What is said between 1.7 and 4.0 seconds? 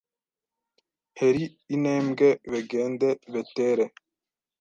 intembwe begende betere